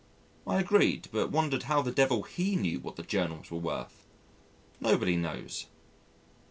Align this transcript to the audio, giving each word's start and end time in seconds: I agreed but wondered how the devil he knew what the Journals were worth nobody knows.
I 0.47 0.59
agreed 0.59 1.09
but 1.11 1.29
wondered 1.29 1.61
how 1.69 1.83
the 1.83 1.91
devil 1.91 2.23
he 2.23 2.55
knew 2.55 2.79
what 2.79 2.95
the 2.95 3.03
Journals 3.03 3.51
were 3.51 3.59
worth 3.59 4.07
nobody 4.79 5.15
knows. 5.15 5.67